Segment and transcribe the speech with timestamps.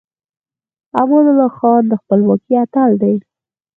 [1.01, 3.15] امان الله خان د خپلواکۍ اتل دی.